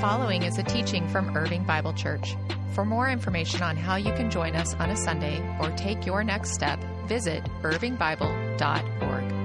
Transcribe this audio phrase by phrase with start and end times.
[0.00, 2.36] following is a teaching from Irving Bible Church.
[2.72, 6.22] For more information on how you can join us on a Sunday or take your
[6.22, 6.78] next step,
[7.08, 9.37] visit irvingbible.org.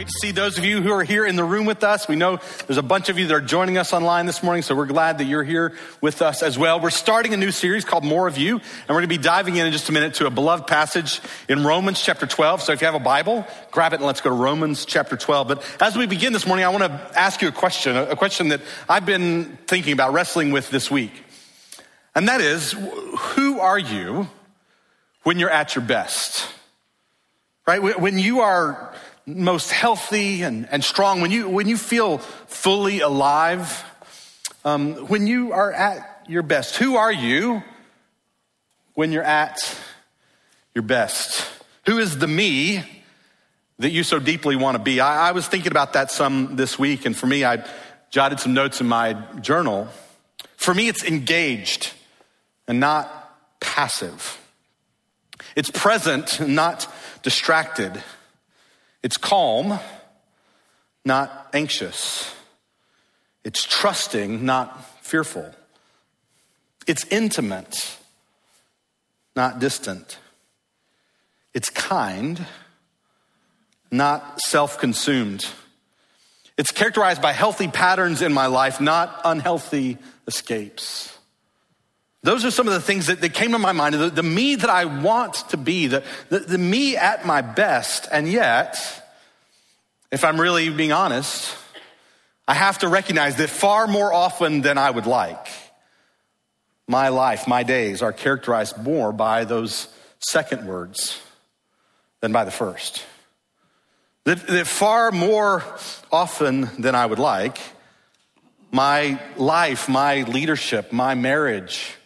[0.00, 2.08] Great to see those of you who are here in the room with us.
[2.08, 4.74] We know there's a bunch of you that are joining us online this morning, so
[4.74, 6.80] we're glad that you're here with us as well.
[6.80, 9.56] We're starting a new series called More of You, and we're going to be diving
[9.56, 11.20] in in just a minute to a beloved passage
[11.50, 12.62] in Romans chapter 12.
[12.62, 15.48] So if you have a Bible, grab it and let's go to Romans chapter 12.
[15.48, 18.48] But as we begin this morning, I want to ask you a question, a question
[18.48, 21.12] that I've been thinking about, wrestling with this week.
[22.14, 24.30] And that is, who are you
[25.24, 26.48] when you're at your best?
[27.66, 28.00] Right?
[28.00, 28.89] When you are
[29.38, 33.84] most healthy and, and strong, when you, when you feel fully alive,
[34.64, 37.62] um, when you are at your best, who are you
[38.94, 39.58] when you're at
[40.74, 41.48] your best?
[41.86, 42.84] Who is the me
[43.78, 45.00] that you so deeply want to be?
[45.00, 47.64] I, I was thinking about that some this week, and for me, I
[48.10, 49.88] jotted some notes in my journal.
[50.56, 51.92] For me, it's engaged
[52.68, 54.38] and not passive.
[55.56, 56.86] It's present, not
[57.22, 58.02] distracted.
[59.02, 59.78] It's calm,
[61.04, 62.32] not anxious.
[63.44, 65.54] It's trusting, not fearful.
[66.86, 67.98] It's intimate,
[69.34, 70.18] not distant.
[71.54, 72.46] It's kind,
[73.90, 75.46] not self consumed.
[76.58, 81.16] It's characterized by healthy patterns in my life, not unhealthy escapes.
[82.22, 84.54] Those are some of the things that, that came to my mind, the, the, me
[84.56, 88.08] that I want to be, the, the, the me at my best.
[88.12, 88.76] And yet,
[90.10, 91.56] if I'm really being honest,
[92.46, 95.46] I have to recognize that far more often than I would like,
[96.86, 99.88] my life, my days are characterized more by those
[100.18, 101.22] second words
[102.20, 103.04] than by the first.
[104.24, 105.64] That, that far more
[106.12, 107.58] often than I would like,
[108.70, 111.96] my life, my leadership, my marriage,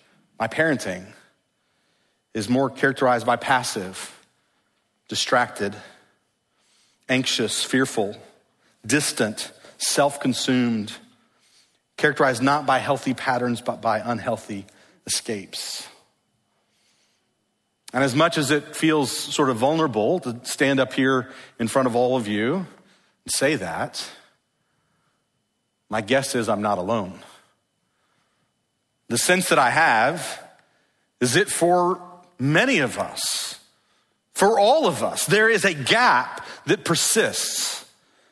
[0.44, 1.06] my parenting
[2.34, 4.14] is more characterized by passive,
[5.08, 5.74] distracted,
[7.08, 8.14] anxious, fearful,
[8.84, 10.92] distant, self consumed,
[11.96, 14.66] characterized not by healthy patterns, but by unhealthy
[15.06, 15.88] escapes.
[17.94, 21.88] And as much as it feels sort of vulnerable to stand up here in front
[21.88, 22.66] of all of you and
[23.28, 24.06] say that,
[25.88, 27.18] my guess is I'm not alone.
[29.14, 30.42] The sense that I have
[31.20, 32.02] is that for
[32.36, 33.60] many of us,
[34.32, 37.84] for all of us, there is a gap that persists.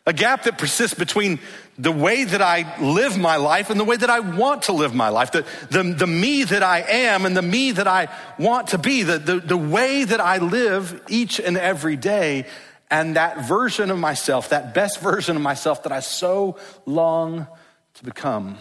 [0.06, 1.38] A gap that persists between
[1.78, 4.92] the way that I live my life and the way that I want to live
[4.92, 5.31] my life.
[5.31, 9.04] The, the, the me that I am and the me that I want to be.
[9.04, 12.48] The, the, the way that I live each and every day.
[12.91, 17.47] And that version of myself, that best version of myself that I so long
[17.94, 18.59] to become.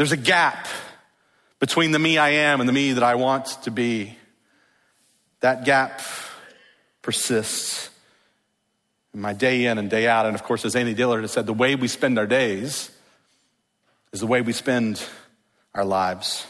[0.00, 0.66] There's a gap
[1.58, 4.16] between the me I am and the me that I want to be.
[5.40, 6.00] That gap
[7.02, 7.90] persists
[9.12, 10.24] in my day in and day out.
[10.24, 12.90] And of course, as Annie Dillard has said, the way we spend our days
[14.10, 15.06] is the way we spend
[15.74, 16.46] our lives.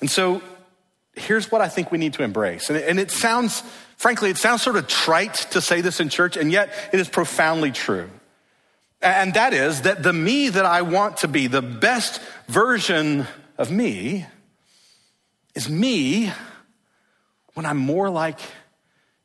[0.00, 0.40] And so
[1.14, 2.70] here's what I think we need to embrace.
[2.70, 3.62] And it, and it sounds,
[3.98, 7.10] frankly, it sounds sort of trite to say this in church, and yet it is
[7.10, 8.08] profoundly true.
[9.02, 13.70] And that is that the me that I want to be, the best version of
[13.70, 14.26] me,
[15.54, 16.32] is me
[17.54, 18.38] when I'm more like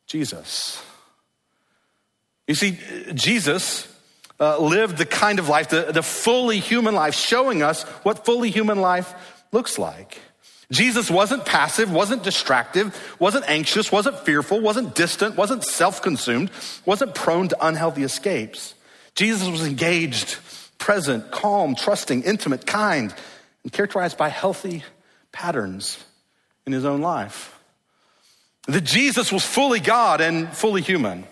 [0.08, 0.82] Jesus.
[2.48, 2.80] You see,
[3.14, 3.88] Jesus
[4.40, 8.52] uh, lived the kind of life, the, the fully human life, showing us what fully
[8.52, 10.20] human life looks like.
[10.72, 16.50] Jesus wasn't passive, wasn't distractive, wasn't anxious, wasn't fearful, wasn't distant, wasn't self consumed,
[16.86, 18.74] wasn't prone to unhealthy escapes.
[19.16, 20.38] Jesus was engaged,
[20.78, 23.14] present, calm, trusting, intimate, kind,
[23.64, 24.84] and characterized by healthy
[25.32, 26.04] patterns
[26.66, 27.58] in his own life.
[28.68, 31.26] That Jesus was fully God and fully human.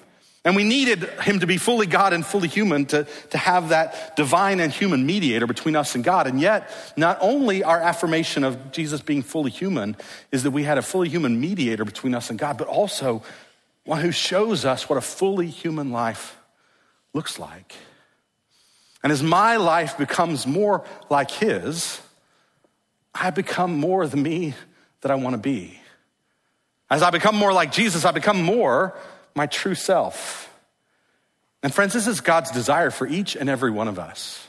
[0.46, 4.16] And we needed him to be fully God and fully human to, to have that
[4.18, 6.28] divine and human mediator between us and God.
[6.28, 9.96] And yet, not only our affirmation of Jesus being fully human
[10.32, 13.24] is that we had a fully human mediator between us and God, but also
[13.86, 16.38] one who shows us what a fully human life
[17.14, 17.74] looks like.
[19.04, 22.00] And as my life becomes more like his,
[23.14, 24.56] I become more the me
[25.02, 25.80] that I want to be.
[26.90, 28.98] As I become more like Jesus, I become more
[29.36, 30.50] my true self.
[31.62, 34.48] And friends, this is God's desire for each and every one of us.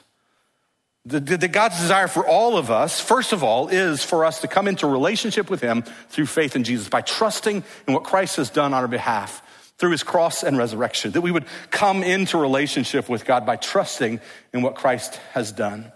[1.07, 4.41] The, the, the, God's desire for all of us, first of all, is for us
[4.41, 8.37] to come into relationship with Him through faith in Jesus by trusting in what Christ
[8.37, 9.43] has done on our behalf
[9.79, 14.21] through his cross and resurrection, that we would come into relationship with God by trusting
[14.53, 15.93] in what Christ has done.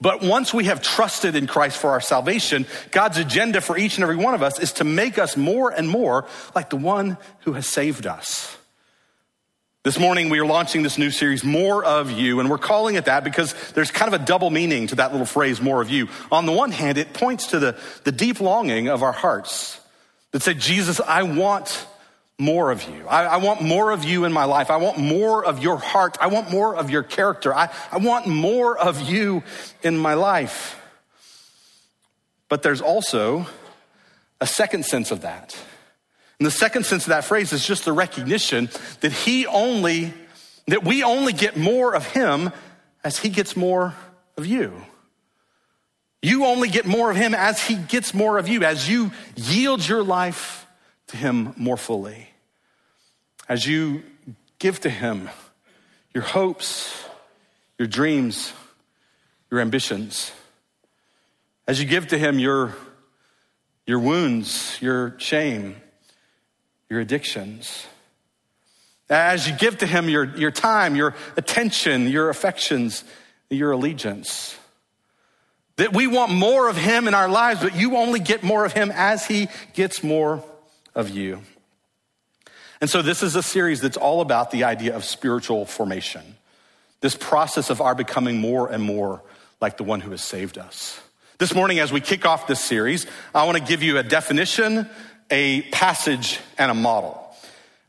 [0.00, 4.02] But once we have trusted in Christ for our salvation, God's agenda for each and
[4.02, 7.52] every one of us is to make us more and more like the one who
[7.52, 8.56] has saved us.
[9.84, 13.04] This morning, we are launching this new series, More of You, and we're calling it
[13.04, 16.08] that because there's kind of a double meaning to that little phrase, More of You.
[16.32, 19.78] On the one hand, it points to the, the deep longing of our hearts
[20.32, 21.86] that say, Jesus, I want
[22.38, 23.06] more of you.
[23.06, 24.70] I, I, want more of you in my life.
[24.70, 26.18] I want more of your heart.
[26.20, 27.54] I want more of your character.
[27.54, 29.44] I, I want more of you
[29.82, 30.80] in my life.
[32.48, 33.46] But there's also
[34.40, 35.56] a second sense of that.
[36.40, 38.68] And the second sense of that phrase is just the recognition
[39.00, 40.12] that he only,
[40.66, 42.50] that we only get more of him
[43.04, 43.94] as he gets more
[44.36, 44.74] of you.
[46.20, 49.86] You only get more of him as he gets more of you, as you yield
[49.86, 50.63] your life
[51.14, 52.28] to Him more fully.
[53.48, 54.02] As you
[54.58, 55.30] give to Him
[56.12, 57.04] your hopes,
[57.78, 58.52] your dreams,
[59.48, 60.32] your ambitions,
[61.68, 62.74] as you give to Him your,
[63.86, 65.76] your wounds, your shame,
[66.90, 67.86] your addictions,
[69.08, 73.04] as you give to Him your, your time, your attention, your affections,
[73.50, 74.56] your allegiance.
[75.76, 78.72] That we want more of Him in our lives, but you only get more of
[78.72, 80.42] Him as He gets more
[80.94, 81.42] of you.
[82.80, 86.22] And so, this is a series that's all about the idea of spiritual formation,
[87.00, 89.22] this process of our becoming more and more
[89.60, 91.00] like the one who has saved us.
[91.38, 94.88] This morning, as we kick off this series, I want to give you a definition,
[95.30, 97.23] a passage, and a model.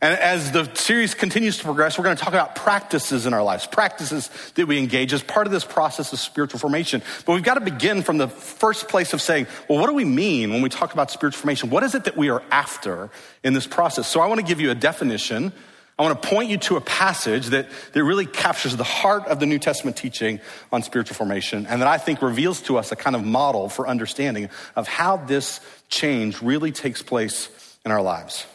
[0.01, 3.43] And as the series continues to progress, we're going to talk about practices in our
[3.43, 7.01] lives, practices that we engage as part of this process of spiritual formation.
[7.25, 10.03] But we've got to begin from the first place of saying, well, what do we
[10.03, 11.69] mean when we talk about spiritual formation?
[11.69, 13.09] What is it that we are after
[13.43, 14.07] in this process?
[14.07, 15.53] So I want to give you a definition.
[15.97, 19.39] I want to point you to a passage that, that really captures the heart of
[19.39, 20.41] the New Testament teaching
[20.73, 23.87] on spiritual formation and that I think reveals to us a kind of model for
[23.87, 27.47] understanding of how this change really takes place
[27.85, 28.45] in our lives.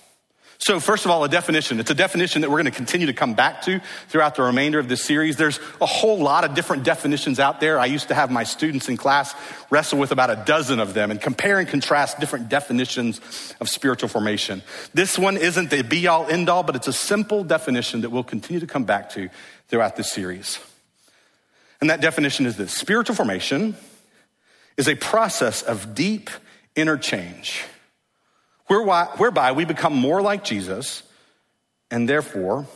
[0.63, 1.81] So, first of all, a definition.
[1.81, 4.79] It's a definition that we're going to continue to come back to throughout the remainder
[4.79, 5.37] of this series.
[5.37, 7.81] There's a whole lot of different definitions out there.
[7.81, 9.35] I used to have my students in class
[9.71, 14.11] wrestle with about a dozen of them and compare and contrast different definitions of spiritual
[14.11, 14.61] formation.
[14.93, 18.23] This one isn't the be all end all, but it's a simple definition that we'll
[18.23, 19.31] continue to come back to
[19.69, 20.59] throughout this series.
[21.81, 23.77] And that definition is this spiritual formation
[24.77, 26.29] is a process of deep
[26.77, 27.65] interchange
[28.79, 31.03] whereby we become more like Jesus
[31.91, 32.67] and therefore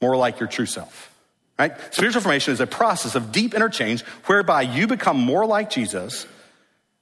[0.00, 1.14] more like your true self.
[1.58, 1.72] Right?
[1.92, 6.26] Spiritual formation is a process of deep interchange whereby you become more like Jesus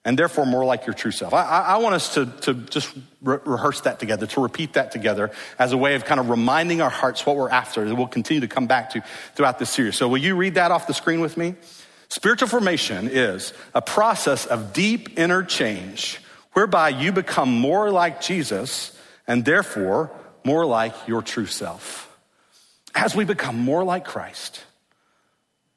[0.04, 1.34] and therefore more like your true self.
[1.34, 5.30] I, I want us to, to just re- rehearse that together, to repeat that together
[5.58, 8.40] as a way of kind of reminding our hearts what we're after that we'll continue
[8.40, 9.02] to come back to
[9.34, 9.96] throughout this series.
[9.96, 11.56] So, will you read that off the screen with me?
[12.08, 16.20] Spiritual formation is a process of deep interchange
[16.56, 20.10] whereby you become more like Jesus and therefore
[20.42, 22.10] more like your true self.
[22.94, 24.64] As we become more like Christ,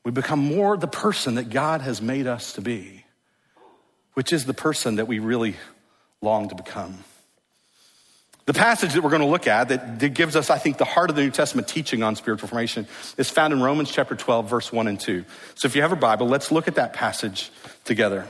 [0.05, 3.03] we become more the person that God has made us to be,
[4.13, 5.57] which is the person that we really
[6.21, 7.03] long to become.
[8.45, 11.09] The passage that we're going to look at that, gives us, I think, the heart
[11.09, 12.87] of the New Testament teaching on spiritual formation
[13.17, 15.25] is found in Romans chapter 12, verse 1 and 2.
[15.55, 17.51] So if you have a Bible, let's look at that passage
[17.83, 18.25] together.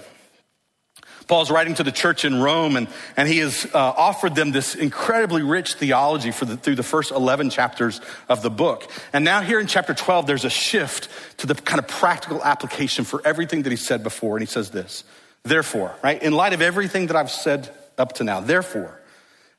[1.29, 4.73] Paul's writing to the church in Rome, and, and he has uh, offered them this
[4.73, 8.89] incredibly rich theology for the, through the first 11 chapters of the book.
[9.13, 11.07] And now, here in chapter 12, there's a shift
[11.37, 14.37] to the kind of practical application for everything that he said before.
[14.37, 15.03] And he says this
[15.43, 18.99] Therefore, right, in light of everything that I've said up to now, therefore,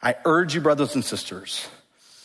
[0.03, 1.69] I urge you, brothers and sisters,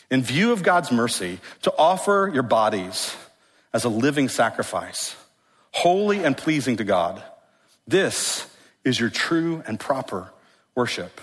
[0.09, 3.15] in view of God's mercy, to offer your bodies
[3.73, 5.15] as a living sacrifice,
[5.69, 7.21] holy and pleasing to God.
[7.87, 8.47] This
[8.85, 10.31] is your true and proper
[10.75, 11.19] worship.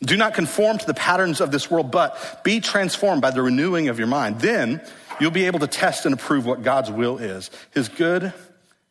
[0.00, 3.88] Do not conform to the patterns of this world, but be transformed by the renewing
[3.88, 4.40] of your mind.
[4.40, 4.80] Then
[5.20, 8.32] you'll be able to test and approve what God's will is his good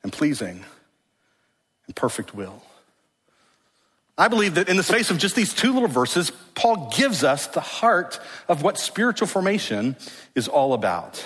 [0.04, 0.64] and pleasing
[1.86, 2.62] and perfect will.
[4.18, 7.48] I believe that in the space of just these two little verses, Paul gives us
[7.48, 9.96] the heart of what spiritual formation
[10.34, 11.24] is all about.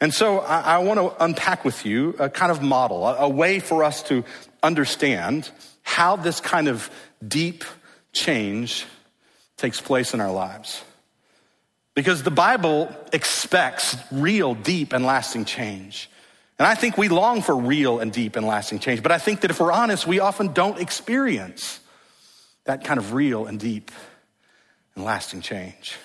[0.00, 3.28] And so I, I want to unpack with you a kind of model, a, a
[3.28, 4.24] way for us to
[4.66, 5.50] understand
[5.82, 6.90] how this kind of
[7.26, 7.64] deep
[8.12, 8.84] change
[9.56, 10.82] takes place in our lives.
[11.94, 16.10] Because the Bible expects real, deep, and lasting change.
[16.58, 19.02] And I think we long for real and deep and lasting change.
[19.02, 21.80] But I think that if we're honest, we often don't experience
[22.64, 23.90] that kind of real and deep
[24.94, 25.96] and lasting change.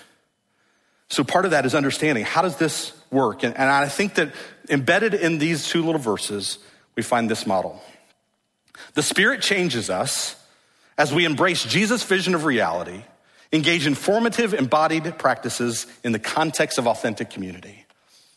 [1.08, 3.42] So part of that is understanding how does this work?
[3.42, 4.32] And, and I think that
[4.70, 6.58] embedded in these two little verses,
[6.96, 7.82] we find this model.
[8.94, 10.36] The Spirit changes us
[10.98, 13.02] as we embrace Jesus' vision of reality,
[13.52, 17.84] engage in formative embodied practices in the context of authentic community.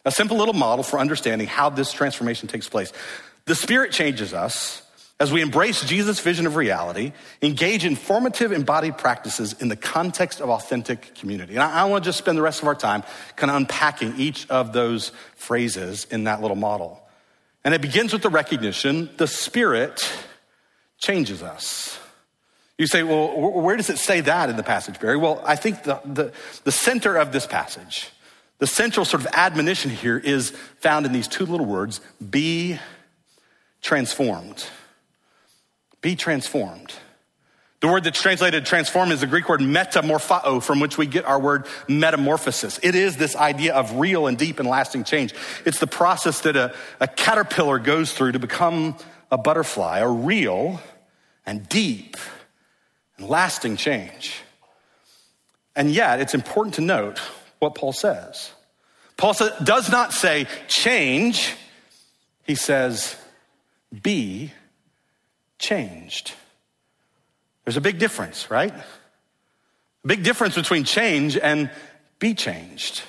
[0.06, 2.94] A simple little model for understanding how this transformation takes place.
[3.46, 4.82] The Spirit changes us
[5.20, 10.42] as we embrace Jesus' vision of reality, engage in formative embodied practices in the context
[10.42, 11.54] of authentic community.
[11.54, 13.04] And I, I want to just spend the rest of our time
[13.38, 17.02] kind of unpacking each of those phrases in that little model.
[17.66, 20.00] And it begins with the recognition the Spirit
[21.00, 22.00] changes us.
[22.78, 23.30] You say, well,
[23.62, 25.18] where does it say that in the passage, Barry?
[25.18, 26.32] Well, I think the, the,
[26.64, 28.12] the center of this passage,
[28.60, 32.78] the central sort of admonition here is found in these two little words be
[33.82, 34.68] transformed.
[36.02, 36.94] Be transformed.
[37.86, 41.38] The word that's translated transform is the Greek word metamorphoo, from which we get our
[41.38, 42.80] word metamorphosis.
[42.82, 45.36] It is this idea of real and deep and lasting change.
[45.68, 48.98] It's the process that a, a caterpillar goes through to become
[49.30, 50.82] a butterfly, a real
[51.46, 52.18] and deep
[53.20, 54.42] and lasting change.
[55.76, 57.20] And yet, it's important to note
[57.60, 58.50] what Paul says.
[59.16, 61.54] Paul does not say change,
[62.46, 63.16] he says
[64.02, 64.54] be
[65.60, 66.34] changed.
[67.66, 68.74] There's a big difference, right?
[68.74, 71.70] A big difference between change and
[72.20, 73.02] be changed.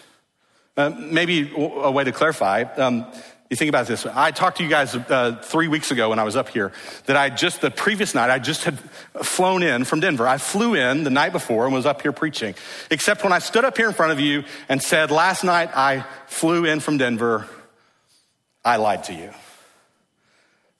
[0.77, 2.63] Uh, maybe a way to clarify.
[2.63, 3.07] Um,
[3.49, 4.05] you think about this.
[4.05, 6.73] I talked to you guys uh, three weeks ago when I was up here
[7.05, 8.79] that I just, the previous night, I just had
[9.23, 10.27] flown in from Denver.
[10.27, 12.55] I flew in the night before and was up here preaching.
[12.91, 16.05] Except when I stood up here in front of you and said, last night I
[16.27, 17.47] flew in from Denver,
[18.65, 19.31] I lied to you.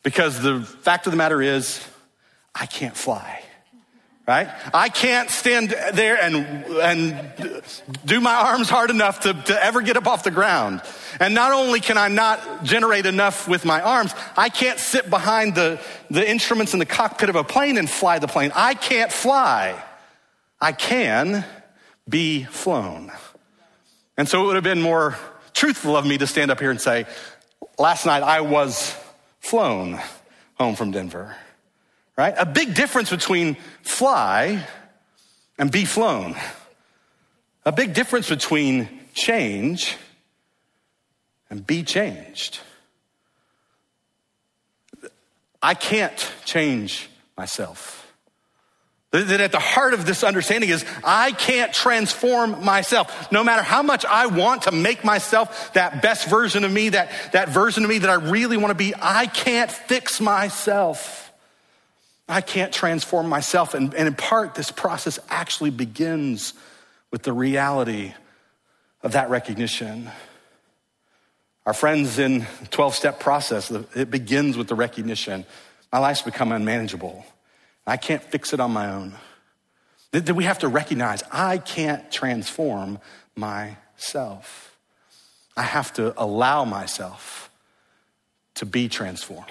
[0.03, 1.87] Because the fact of the matter is,
[2.55, 3.43] I can't fly.
[4.27, 4.49] Right?
[4.75, 6.35] I can't stand there and,
[6.67, 7.53] and
[8.05, 10.83] do my arms hard enough to, to ever get up off the ground.
[11.21, 15.55] And not only can I not generate enough with my arms, I can't sit behind
[15.55, 15.81] the,
[16.11, 18.51] the instruments in the cockpit of a plane and fly the plane.
[18.57, 19.81] I can't fly.
[20.61, 21.45] I can
[22.09, 23.13] be flown.
[24.17, 25.17] And so it would have been more
[25.53, 27.07] truthful of me to stand up here and say,
[27.79, 28.97] last night I was
[29.39, 30.01] flown
[30.55, 31.37] home from Denver,
[32.17, 32.35] right?
[32.37, 34.67] A big difference between fly
[35.59, 36.37] and be flown.
[37.65, 39.97] A big difference between change
[41.51, 42.61] and be changed.
[45.63, 48.03] I can't change myself.
[49.13, 53.33] That at the heart of this understanding is I can't transform myself.
[53.33, 57.11] No matter how much I want to make myself that best version of me, that,
[57.33, 61.26] that version of me that I really want to be, I can't fix myself.
[62.29, 63.75] I can't transform myself.
[63.75, 66.55] And, and in part, this process actually begins
[67.11, 68.15] with the reality
[69.03, 70.11] of that recognition.
[71.65, 75.47] Our friends in 12 step process, it begins with the recognition
[75.97, 77.25] my life's become unmanageable.
[77.87, 79.15] I can't fix it on my own.
[80.11, 82.99] That we have to recognize I can't transform
[83.35, 84.77] myself.
[85.57, 87.51] I have to allow myself
[88.57, 89.51] to be transformed.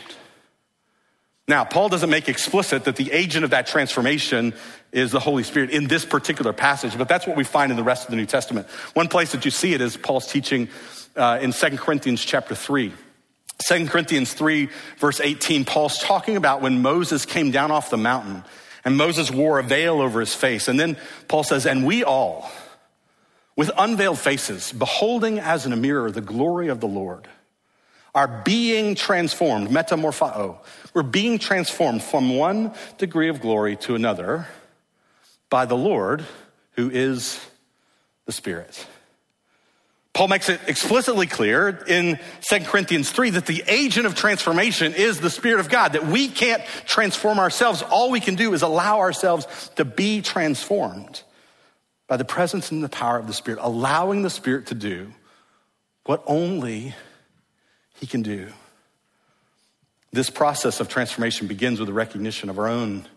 [1.47, 4.55] Now, Paul doesn't make explicit that the agent of that transformation
[4.91, 7.83] is the Holy Spirit in this particular passage, but that's what we find in the
[7.83, 8.67] rest of the New Testament.
[8.93, 10.69] One place that you see it is Paul's teaching
[11.15, 12.91] uh, in 2 Corinthians chapter 3.
[13.67, 18.43] 2 Corinthians 3, verse 18, Paul's talking about when Moses came down off the mountain
[18.83, 20.67] and Moses wore a veil over his face.
[20.67, 20.97] And then
[21.27, 22.49] Paul says, And we all,
[23.55, 27.27] with unveiled faces, beholding as in a mirror the glory of the Lord,
[28.15, 30.55] are being transformed, metamorphoo.
[30.93, 34.47] We're being transformed from one degree of glory to another
[35.49, 36.25] by the Lord
[36.71, 37.39] who is
[38.25, 38.87] the Spirit.
[40.13, 42.17] Paul makes it explicitly clear in
[42.49, 46.29] 2 Corinthians 3 that the agent of transformation is the Spirit of God, that we
[46.29, 47.81] can't transform ourselves.
[47.81, 51.21] All we can do is allow ourselves to be transformed
[52.07, 55.11] by the presence and the power of the Spirit, allowing the Spirit to do
[56.05, 56.95] what only
[57.95, 58.47] He can do.
[60.11, 63.07] This process of transformation begins with the recognition of our own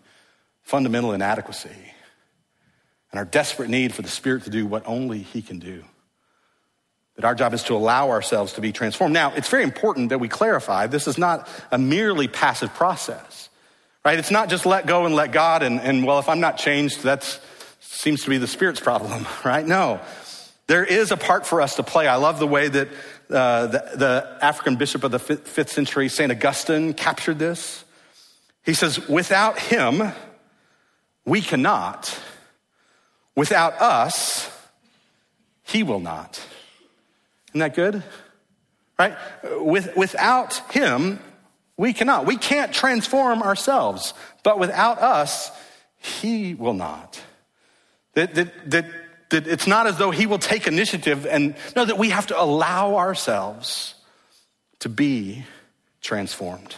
[0.62, 1.70] fundamental inadequacy
[3.10, 5.84] and our desperate need for the Spirit to do what only He can do.
[7.16, 9.14] That our job is to allow ourselves to be transformed.
[9.14, 13.48] Now, it's very important that we clarify this is not a merely passive process,
[14.04, 14.18] right?
[14.18, 17.02] It's not just let go and let God and, and well, if I'm not changed,
[17.02, 17.40] that
[17.80, 19.66] seems to be the Spirit's problem, right?
[19.66, 20.00] No.
[20.66, 22.06] There is a part for us to play.
[22.06, 22.88] I love the way that
[23.30, 26.30] uh, the, the African bishop of the fifth century, St.
[26.30, 27.84] Augustine, captured this.
[28.64, 30.12] He says, without him,
[31.24, 32.18] we cannot.
[33.34, 34.50] Without us,
[35.62, 36.40] he will not.
[37.50, 38.02] Isn't that good?
[38.98, 39.16] Right?
[39.44, 41.20] With, without him,
[41.76, 42.26] we cannot.
[42.26, 45.50] We can't transform ourselves, but without us,
[45.98, 47.22] he will not.
[48.14, 48.86] That, that, that,
[49.30, 52.40] that it's not as though he will take initiative and no, that we have to
[52.40, 53.94] allow ourselves
[54.80, 55.44] to be
[56.00, 56.74] transformed.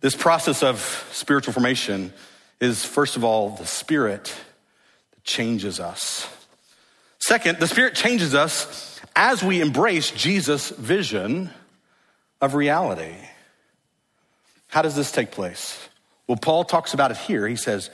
[0.00, 0.80] This process of
[1.12, 2.12] spiritual formation
[2.60, 4.34] is, first of all, the Spirit
[5.12, 6.28] that changes us.
[7.18, 11.50] Second, the Spirit changes us as we embrace Jesus' vision
[12.40, 13.14] of reality.
[14.68, 15.88] How does this take place?
[16.26, 17.46] Well, Paul talks about it here.
[17.46, 17.90] He says,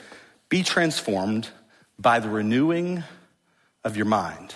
[0.47, 1.49] Be transformed
[1.99, 3.03] by the renewing
[3.83, 4.53] of your mind.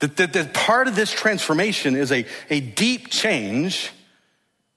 [0.00, 3.90] That, that, that part of this transformation is a, a deep change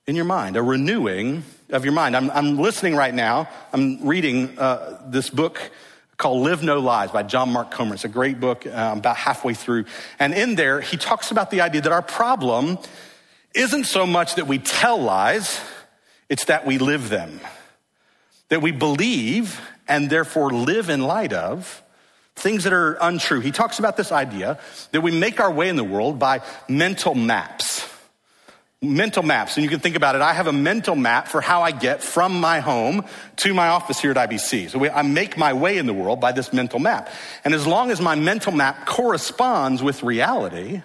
[0.05, 2.15] in your mind, a renewing of your mind.
[2.15, 3.49] I'm, I'm listening right now.
[3.73, 5.71] I'm reading uh, this book
[6.17, 7.95] called Live No Lies by John Mark Comer.
[7.95, 9.85] It's a great book, uh, about halfway through.
[10.19, 12.77] And in there, he talks about the idea that our problem
[13.55, 15.59] isn't so much that we tell lies,
[16.29, 17.39] it's that we live them.
[18.49, 21.83] That we believe and therefore live in light of
[22.35, 23.39] things that are untrue.
[23.39, 24.59] He talks about this idea
[24.91, 27.87] that we make our way in the world by mental maps
[28.85, 29.57] mental maps.
[29.57, 30.21] And you can think about it.
[30.21, 33.05] I have a mental map for how I get from my home
[33.37, 34.69] to my office here at IBC.
[34.69, 37.09] So I make my way in the world by this mental map.
[37.43, 40.81] And as long as my mental map corresponds with reality,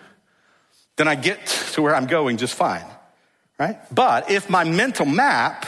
[0.97, 2.85] then I get to where I'm going just fine.
[3.59, 3.79] Right?
[3.95, 5.67] But if my mental map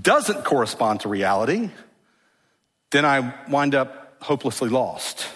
[0.00, 1.70] doesn't correspond to reality,
[2.90, 5.26] then I wind up hopelessly lost.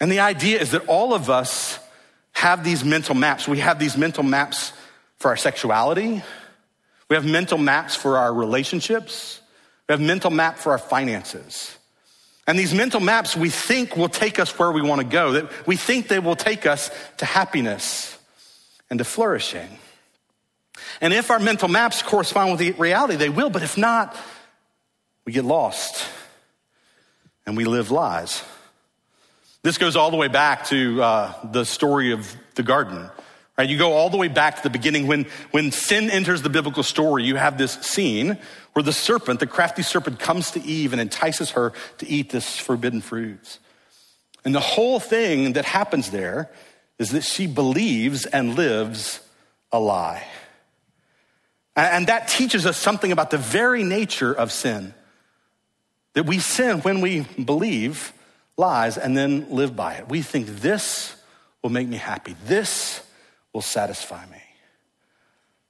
[0.00, 1.78] And the idea is that all of us
[2.32, 3.48] have these mental maps.
[3.48, 4.72] We have these mental maps
[5.18, 6.22] for our sexuality.
[7.08, 9.40] We have mental maps for our relationships.
[9.88, 11.76] We have mental map for our finances.
[12.46, 15.66] And these mental maps we think will take us where we want to go, that
[15.66, 18.18] we think they will take us to happiness
[18.90, 19.78] and to flourishing.
[21.00, 24.14] And if our mental maps correspond with the reality, they will, but if not,
[25.24, 26.06] we get lost
[27.46, 28.42] and we live lies.
[29.62, 33.10] This goes all the way back to uh, the story of the garden.
[33.56, 33.68] Right?
[33.68, 36.82] You go all the way back to the beginning when, when sin enters the biblical
[36.82, 38.36] story, you have this scene
[38.72, 42.58] where the serpent, the crafty serpent, comes to Eve and entices her to eat this
[42.58, 43.58] forbidden fruit.
[44.44, 46.50] And the whole thing that happens there
[46.98, 49.20] is that she believes and lives
[49.72, 50.26] a lie.
[51.76, 54.94] And that teaches us something about the very nature of sin.
[56.14, 58.12] That we sin when we believe
[58.56, 60.08] lies and then live by it.
[60.08, 61.14] We think this
[61.62, 62.36] will make me happy.
[62.46, 63.02] This
[63.52, 64.42] will satisfy me.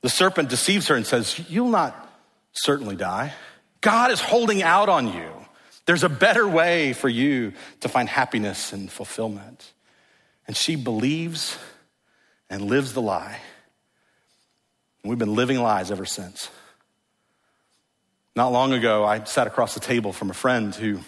[0.02, 2.10] The serpent deceives her and says, You'll not
[2.52, 3.32] certainly die.
[3.80, 5.30] God is holding out on you.
[5.86, 9.72] There's a better way for you to find happiness and fulfillment.
[10.46, 11.58] And she believes
[12.50, 13.40] and lives the lie.
[15.04, 16.48] We've been living lies ever since.
[18.36, 21.00] Not long ago, I sat across the table from a friend who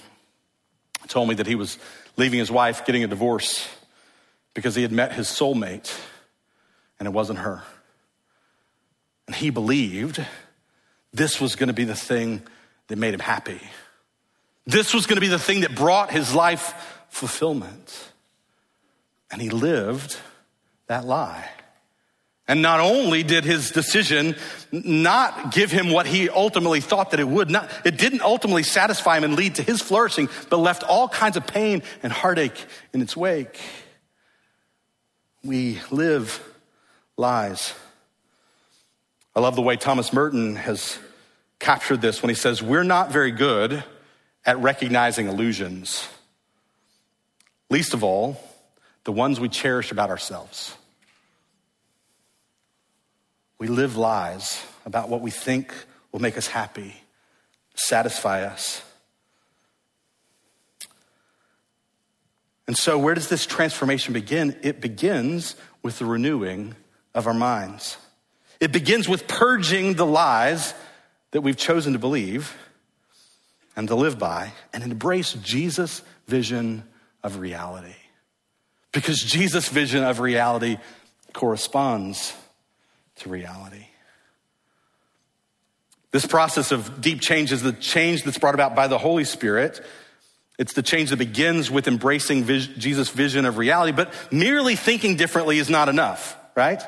[1.08, 1.78] told me that he was
[2.16, 3.68] leaving his wife, getting a divorce,
[4.54, 5.98] because he had met his soulmate
[6.98, 7.62] and it wasn't her.
[9.26, 10.24] And he believed
[11.12, 12.42] this was going to be the thing
[12.86, 13.60] that made him happy.
[14.64, 18.12] This was going to be the thing that brought his life fulfillment.
[19.30, 20.16] And he lived
[20.86, 21.48] that lie.
[22.48, 24.36] And not only did his decision
[24.70, 29.16] not give him what he ultimately thought that it would, not, it didn't ultimately satisfy
[29.16, 33.02] him and lead to his flourishing, but left all kinds of pain and heartache in
[33.02, 33.60] its wake.
[35.42, 36.40] We live
[37.16, 37.74] lies.
[39.34, 40.98] I love the way Thomas Merton has
[41.58, 43.82] captured this when he says, We're not very good
[44.44, 46.06] at recognizing illusions,
[47.70, 48.40] least of all,
[49.02, 50.76] the ones we cherish about ourselves.
[53.58, 55.72] We live lies about what we think
[56.12, 56.96] will make us happy,
[57.74, 58.82] satisfy us.
[62.66, 64.56] And so, where does this transformation begin?
[64.62, 66.74] It begins with the renewing
[67.14, 67.96] of our minds.
[68.60, 70.74] It begins with purging the lies
[71.30, 72.56] that we've chosen to believe
[73.76, 76.82] and to live by and embrace Jesus' vision
[77.22, 77.94] of reality.
[78.92, 80.78] Because Jesus' vision of reality
[81.32, 82.32] corresponds
[83.16, 83.86] to reality.
[86.12, 89.84] This process of deep change is the change that's brought about by the Holy Spirit.
[90.58, 95.58] It's the change that begins with embracing Jesus' vision of reality, but merely thinking differently
[95.58, 96.82] is not enough, right?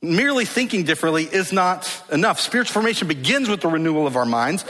[0.00, 2.38] Merely thinking differently is not enough.
[2.38, 4.64] Spiritual formation begins with the renewal of our minds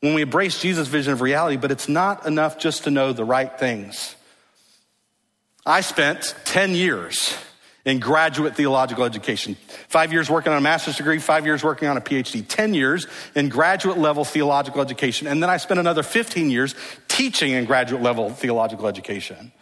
[0.00, 3.24] when we embrace Jesus' vision of reality, but it's not enough just to know the
[3.24, 4.14] right things.
[5.66, 7.34] I spent 10 years
[7.84, 9.56] in graduate theological education.
[9.88, 13.06] Five years working on a master's degree, five years working on a PhD, 10 years
[13.34, 15.26] in graduate level theological education.
[15.26, 16.74] And then I spent another 15 years
[17.08, 19.52] teaching in graduate level theological education.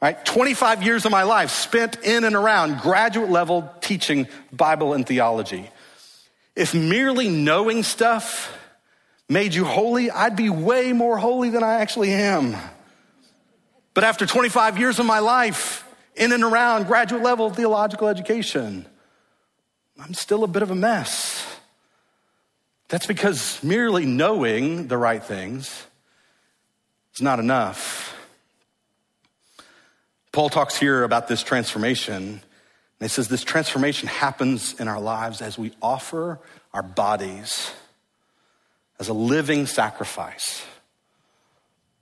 [0.00, 0.24] Right?
[0.24, 5.68] 25 years of my life spent in and around graduate level teaching Bible and theology.
[6.54, 8.56] If merely knowing stuff
[9.28, 12.56] made you holy, I'd be way more holy than I actually am.
[13.92, 15.84] But after 25 years of my life
[16.18, 18.86] in and around graduate level theological education,
[19.98, 21.44] I'm still a bit of a mess.
[22.88, 25.86] That's because merely knowing the right things
[27.14, 28.16] is not enough.
[30.32, 32.16] Paul talks here about this transformation.
[32.16, 32.40] And
[33.00, 36.40] he says this transformation happens in our lives as we offer
[36.72, 37.72] our bodies
[38.98, 40.64] as a living sacrifice.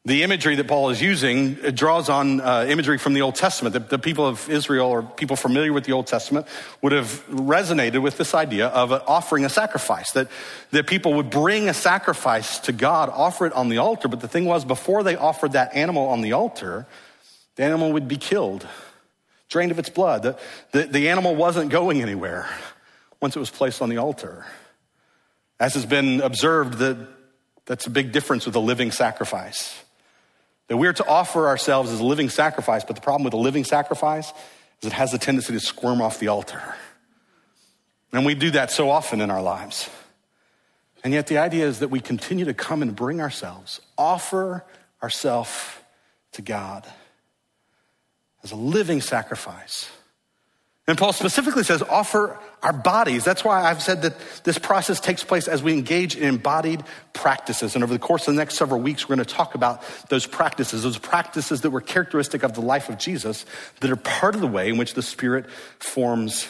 [0.07, 3.73] The imagery that Paul is using draws on uh, imagery from the Old Testament.
[3.73, 6.47] The, the, people of Israel or people familiar with the Old Testament
[6.81, 10.29] would have resonated with this idea of offering a sacrifice, that,
[10.71, 14.07] that people would bring a sacrifice to God, offer it on the altar.
[14.07, 16.87] But the thing was, before they offered that animal on the altar,
[17.57, 18.65] the animal would be killed,
[19.49, 20.23] drained of its blood.
[20.23, 20.39] The,
[20.71, 22.49] the, the animal wasn't going anywhere
[23.21, 24.47] once it was placed on the altar.
[25.59, 26.97] As has been observed, that
[27.65, 29.83] that's a big difference with a living sacrifice.
[30.69, 33.65] That we're to offer ourselves as a living sacrifice, but the problem with a living
[33.65, 34.33] sacrifice
[34.81, 36.61] is it has a tendency to squirm off the altar.
[38.13, 39.89] And we do that so often in our lives.
[41.05, 44.65] And yet the idea is that we continue to come and bring ourselves, offer
[45.03, 45.53] ourselves
[46.33, 46.87] to God
[48.43, 49.89] as a living sacrifice.
[50.89, 53.25] And Paul specifically says, offer our bodies.
[53.25, 57.75] That's why I've said that this process takes place as we engage in embodied practices.
[57.75, 60.27] And over the course of the next several weeks, we're going to talk about those
[60.27, 63.45] practices, those practices that were characteristic of the life of Jesus
[63.81, 66.49] that are part of the way in which the Spirit forms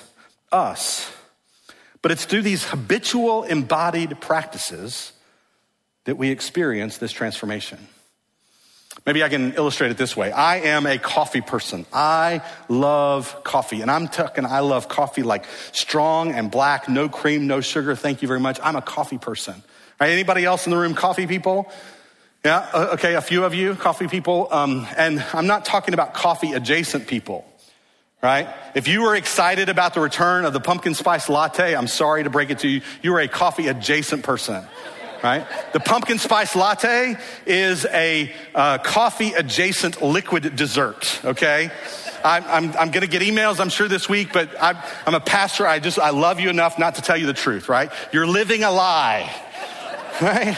[0.53, 1.11] us.
[2.03, 5.13] But it's through these habitual embodied practices
[6.05, 7.89] that we experience this transformation.
[9.05, 10.33] Maybe I can illustrate it this way.
[10.33, 11.87] I am a coffee person.
[11.93, 13.83] I love coffee.
[13.83, 17.95] And I'm talking, I love coffee like strong and black, no cream, no sugar.
[17.95, 18.59] Thank you very much.
[18.63, 19.63] I'm a coffee person.
[20.01, 20.11] Right?
[20.11, 21.71] Anybody else in the room, coffee people?
[22.45, 24.49] Yeah, okay, a few of you, coffee people.
[24.53, 27.45] Um, and I'm not talking about coffee adjacent people,
[28.23, 28.49] right?
[28.77, 32.31] If you were excited about the return of the pumpkin spice latte, I'm sorry to
[32.31, 34.65] break it to you, you are a coffee adjacent person
[35.27, 35.73] right?
[35.73, 41.73] The pumpkin spice latte is a uh, coffee adjacent liquid dessert, okay?
[42.25, 45.67] I'm, I'm, I'm to get emails, I'm sure, this week, but I'm, I'm a pastor.
[45.67, 47.91] I just, I love you enough not to tell you the truth, right?
[48.13, 49.29] You're living a lie,
[50.23, 50.57] right?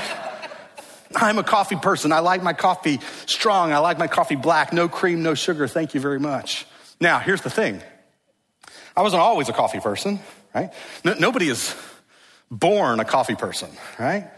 [1.17, 2.13] I'm a coffee person.
[2.13, 3.73] I like my coffee strong.
[3.73, 4.75] I like my coffee black.
[4.75, 5.67] No cream, no sugar.
[5.67, 6.67] Thank you very much.
[7.01, 7.83] Now, here's the thing
[8.95, 10.21] I wasn't always a coffee person,
[10.55, 10.75] right?
[11.05, 11.75] No, nobody is
[12.51, 14.31] born a coffee person, right?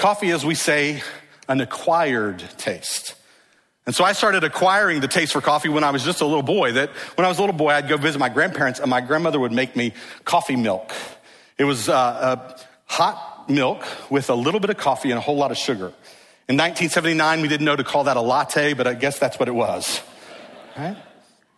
[0.00, 1.02] Coffee, as we say,
[1.46, 3.14] an acquired taste.
[3.84, 6.42] And so I started acquiring the taste for coffee when I was just a little
[6.42, 6.72] boy.
[6.72, 9.38] That when I was a little boy, I'd go visit my grandparents, and my grandmother
[9.38, 9.92] would make me
[10.24, 10.94] coffee milk.
[11.58, 15.50] It was uh, hot milk with a little bit of coffee and a whole lot
[15.50, 15.92] of sugar.
[16.48, 19.48] In 1979, we didn't know to call that a latte, but I guess that's what
[19.48, 20.00] it was.
[20.78, 20.96] Right?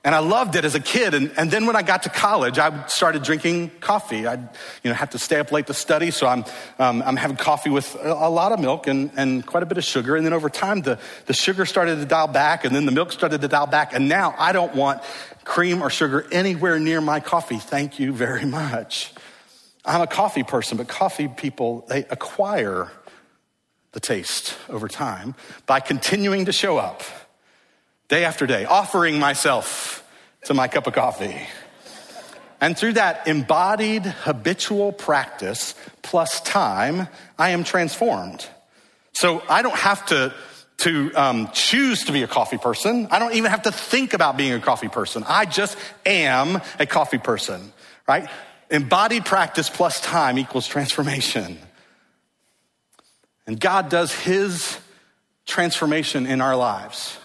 [0.04, 1.14] And I loved it as a kid.
[1.14, 4.26] And, and then when I got to college, I started drinking coffee.
[4.26, 4.40] I'd,
[4.82, 6.10] you know, have to stay up late to study.
[6.10, 6.44] So I'm,
[6.80, 9.84] um, I'm having coffee with a, lot of milk and, and quite a bit of
[9.84, 10.16] sugar.
[10.16, 13.12] And then over time, the, the sugar started to dial back and then the milk
[13.12, 13.94] started to dial back.
[13.94, 15.02] And now I don't want
[15.44, 17.58] cream or sugar anywhere near my coffee.
[17.58, 19.12] Thank you very much.
[19.84, 22.90] I'm a coffee person, but coffee people, they acquire
[23.92, 25.36] the taste over time
[25.66, 27.02] by continuing to show up
[28.12, 30.06] day after day, offering myself
[30.44, 31.34] to my cup of coffee.
[32.60, 38.46] And through that embodied habitual practice plus time, I am transformed.
[39.14, 40.34] So I don't have to,
[40.80, 43.08] to um, choose to be a coffee person.
[43.10, 45.24] I don't even have to think about being a coffee person.
[45.26, 47.72] I just am a coffee person,
[48.06, 48.28] right?
[48.68, 51.56] Embodied practice plus time equals transformation.
[53.46, 54.78] And God does his
[55.46, 57.16] transformation in our lives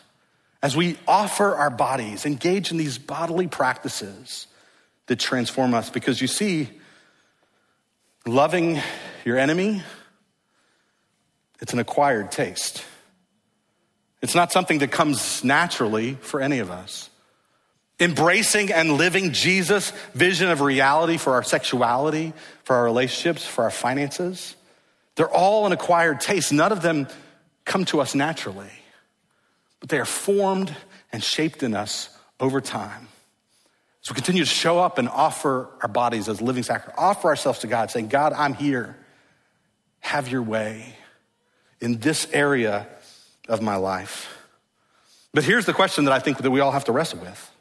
[0.67, 4.47] as we offer our bodies, engage in these bodily practices
[5.05, 5.89] that transform us.
[5.89, 6.67] Because you see,
[8.25, 8.81] loving
[9.23, 9.81] your enemy,
[11.61, 12.83] it's an acquired taste.
[14.21, 17.09] It's not something that comes naturally for any of us.
[17.97, 22.33] Embracing and living Jesus' vision of reality for our sexuality,
[22.65, 24.57] for our relationships, for our finances,
[25.15, 26.51] they're all an acquired taste.
[26.51, 27.07] None of them
[27.63, 28.67] come to us naturally
[29.79, 30.75] but they are formed
[31.11, 32.09] and shaped in us
[32.39, 33.07] over time.
[34.01, 37.59] So we continue to show up and offer our bodies as living sacrifice, offer ourselves
[37.59, 38.95] to God, saying, God, I'm here.
[39.99, 40.95] Have your way
[41.81, 42.87] in this area
[43.49, 44.33] of my life.
[45.33, 47.51] But here's the question that I think that we all have to wrestle with.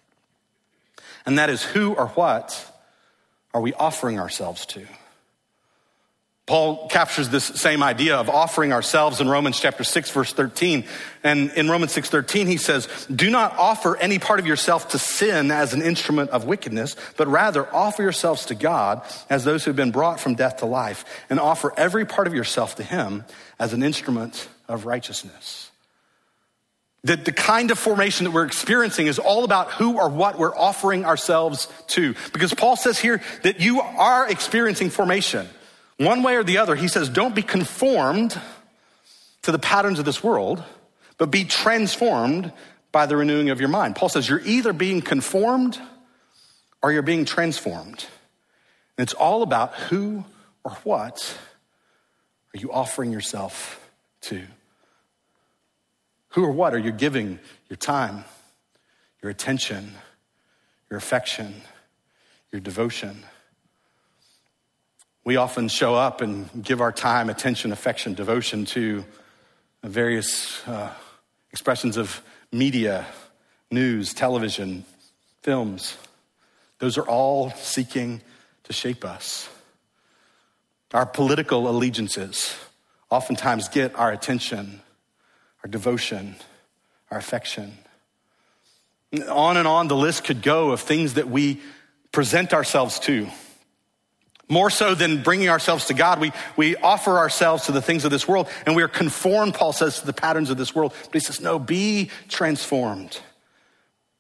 [1.26, 2.72] And that is who or what
[3.52, 4.87] are we offering ourselves to?
[6.46, 10.85] Paul captures this same idea of offering ourselves in Romans chapter 6 verse 13.
[11.24, 14.98] And in Romans 6 13, he says, do not offer any part of yourself to
[14.98, 19.70] sin as an instrument of wickedness, but rather offer yourselves to God as those who
[19.70, 23.24] have been brought from death to life and offer every part of yourself to him
[23.59, 25.72] as an instrument of righteousness.
[27.02, 30.56] That the kind of formation that we're experiencing is all about who or what we're
[30.56, 32.14] offering ourselves to.
[32.32, 35.48] Because Paul says here that you are experiencing formation.
[35.98, 38.38] One way or the other, he says, don't be conformed
[39.42, 40.62] to the patterns of this world,
[41.18, 42.52] but be transformed
[42.92, 43.96] by the renewing of your mind.
[43.96, 45.80] Paul says, you're either being conformed
[46.82, 48.06] or you're being transformed.
[48.98, 50.24] And it's all about who
[50.64, 51.38] or what
[52.54, 53.80] are you offering yourself
[54.22, 54.42] to?
[56.30, 57.38] Who or what are you giving
[57.70, 58.24] your time,
[59.22, 59.94] your attention,
[60.90, 61.54] your affection,
[62.52, 63.24] your devotion?
[65.27, 69.05] We often show up and give our time, attention, affection, devotion to
[69.83, 70.93] various uh,
[71.51, 73.05] expressions of media,
[73.69, 74.85] news, television,
[75.43, 75.97] films.
[76.79, 78.23] Those are all seeking
[78.62, 79.49] to shape us.
[80.95, 82.55] Our political allegiances
[83.11, 84.81] oftentimes get our attention,
[85.65, 86.37] our devotion,
[87.11, 87.77] our affection.
[89.29, 91.61] On and on the list could go of things that we
[92.12, 93.27] present ourselves to.
[94.48, 98.12] More so than bringing ourselves to God, we, we offer ourselves to the things of
[98.12, 100.94] this world and we are conformed, Paul says, to the patterns of this world.
[101.04, 103.20] But he says, no, be transformed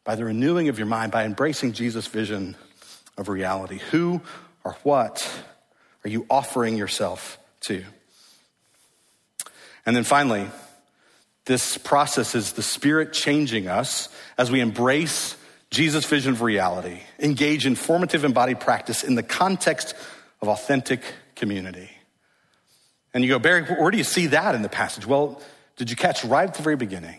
[0.04, 2.56] by the renewing of your mind, by embracing Jesus' vision
[3.16, 3.78] of reality.
[3.90, 4.20] Who
[4.64, 5.28] or what
[6.04, 7.84] are you offering yourself to?
[9.84, 10.48] And then finally,
[11.44, 15.36] this process is the Spirit changing us as we embrace
[15.70, 19.94] Jesus' vision of reality, engage in formative embodied practice in the context
[20.40, 21.02] of authentic
[21.34, 21.90] community.
[23.14, 25.06] And you go, Barry, where do you see that in the passage?
[25.06, 25.40] Well,
[25.76, 27.18] did you catch right at the very beginning?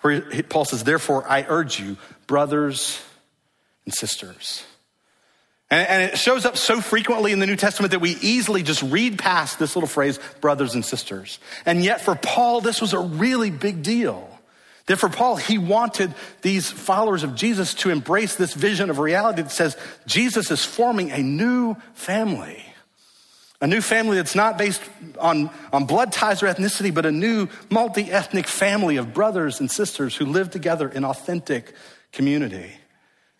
[0.00, 3.00] Where Paul says, Therefore, I urge you, brothers
[3.84, 4.64] and sisters.
[5.70, 8.82] And, and, it shows up so frequently in the New Testament that we easily just
[8.82, 11.40] read past this little phrase, brothers and sisters.
[11.64, 14.35] And yet, for Paul, this was a really big deal.
[14.86, 19.42] That for Paul, he wanted these followers of Jesus to embrace this vision of reality
[19.42, 22.62] that says Jesus is forming a new family.
[23.60, 24.82] A new family that's not based
[25.18, 29.70] on, on blood ties or ethnicity, but a new multi ethnic family of brothers and
[29.70, 31.72] sisters who live together in authentic
[32.12, 32.70] community.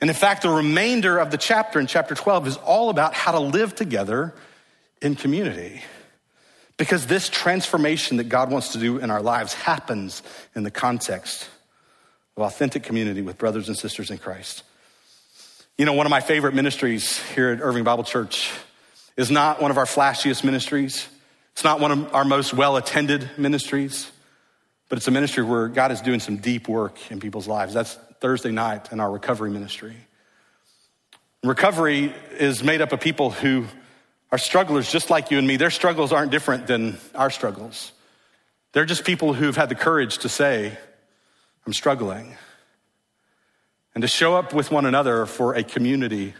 [0.00, 3.32] And in fact, the remainder of the chapter in chapter 12 is all about how
[3.32, 4.34] to live together
[5.00, 5.82] in community.
[6.76, 10.22] Because this transformation that God wants to do in our lives happens
[10.54, 11.48] in the context
[12.36, 14.62] of authentic community with brothers and sisters in Christ.
[15.78, 18.50] You know, one of my favorite ministries here at Irving Bible Church
[19.16, 21.06] is not one of our flashiest ministries.
[21.52, 24.10] It's not one of our most well attended ministries,
[24.88, 27.72] but it's a ministry where God is doing some deep work in people's lives.
[27.72, 29.96] That's Thursday night in our recovery ministry.
[31.42, 33.66] Recovery is made up of people who
[34.36, 35.56] are strugglers just like you and me.
[35.56, 37.92] Their struggles aren't different than our struggles.
[38.72, 40.76] They're just people who've had the courage to say,
[41.64, 42.36] I'm struggling.
[43.94, 46.34] And to show up with one another for a community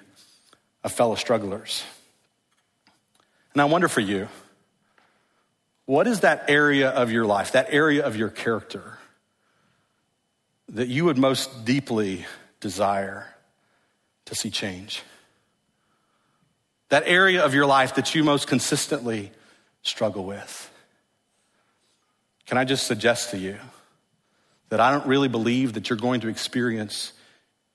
[0.85, 1.85] of fellow strugglers.
[3.55, 4.29] And I wonder for you,
[5.87, 8.99] what is that area of your life, that area of your character
[10.69, 12.27] that you would most deeply
[12.61, 13.27] desire
[14.27, 15.03] to see change?
[16.89, 19.33] That area of your life that you most consistently
[19.83, 20.71] struggle with.
[22.47, 23.59] Can I just suggest to you
[24.69, 27.13] that I don't really believe that you're going to experience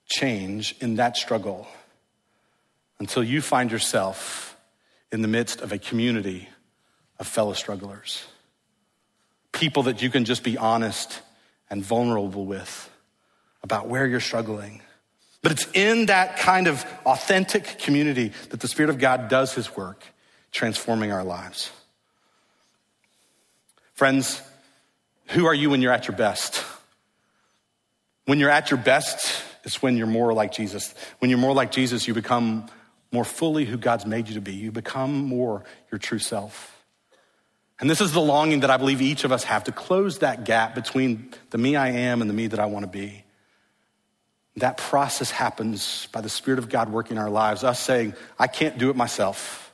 [0.07, 1.67] change in that struggle
[2.99, 4.57] until you find yourself
[5.11, 6.47] in the midst of a community
[7.19, 8.25] of fellow strugglers.
[9.51, 11.21] People that you can just be honest
[11.69, 12.89] and vulnerable with
[13.63, 14.81] about where you're struggling
[15.41, 19.75] but it's in that kind of authentic community that the Spirit of God does His
[19.75, 20.03] work,
[20.51, 21.71] transforming our lives.
[23.93, 24.41] Friends,
[25.27, 26.63] who are you when you're at your best?
[28.25, 30.93] When you're at your best, it's when you're more like Jesus.
[31.19, 32.67] When you're more like Jesus, you become
[33.11, 34.53] more fully who God's made you to be.
[34.53, 36.77] You become more your true self.
[37.79, 40.43] And this is the longing that I believe each of us have to close that
[40.43, 43.20] gap between the me I am and the me that I want to be
[44.57, 48.47] That process happens by the Spirit of God working in our lives, us saying, I
[48.47, 49.71] can't do it myself.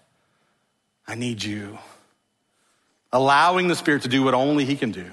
[1.08, 1.80] I need you.
[3.12, 5.06] Allowing the Spirit to do what only He can do.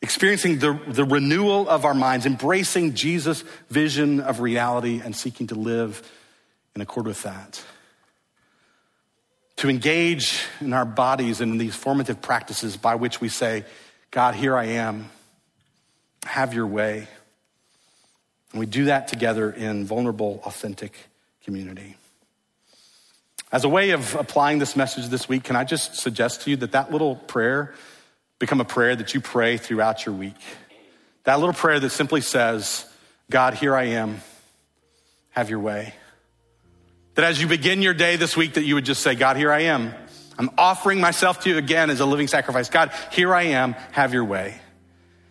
[0.00, 5.54] Experiencing the, the renewal of our minds, embracing Jesus' vision of reality, and seeking to
[5.54, 6.02] live
[6.74, 7.62] in accord with that.
[9.56, 13.64] To engage in our bodies in these formative practices by which we say,
[14.10, 15.10] God, here I am,
[16.24, 17.06] have your way.
[18.52, 20.94] And we do that together in vulnerable, authentic
[21.44, 21.96] community.
[23.50, 26.56] As a way of applying this message this week, can I just suggest to you
[26.56, 27.74] that that little prayer
[28.38, 30.36] become a prayer that you pray throughout your week?
[31.24, 32.86] That little prayer that simply says,
[33.30, 34.20] God, here I am,
[35.30, 35.94] have your way.
[37.14, 39.52] That as you begin your day this week, that you would just say, God, here
[39.52, 39.94] I am.
[40.38, 42.70] I'm offering myself to you again as a living sacrifice.
[42.70, 44.61] God, here I am, have your way.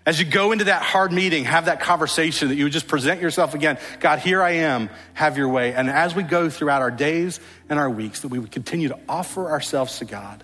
[0.06, 3.22] As you go into that hard meeting, have that conversation that you would just present
[3.22, 3.78] yourself again.
[4.00, 5.74] God, here I am, have your way.
[5.74, 8.98] And as we go throughout our days and our weeks, that we would continue to
[9.08, 10.44] offer ourselves to God,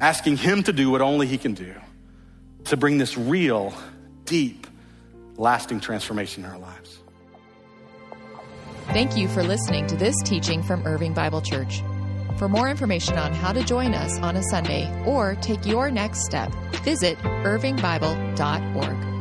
[0.00, 1.74] asking Him to do what only He can do
[2.64, 3.72] to bring this real,
[4.24, 4.66] deep,
[5.36, 6.98] lasting transformation in our lives.
[8.88, 11.82] Thank you for listening to this teaching from Irving Bible Church.
[12.36, 16.26] For more information on how to join us on a Sunday or take your next
[16.26, 16.52] step,
[16.84, 19.15] visit irvingbible.org.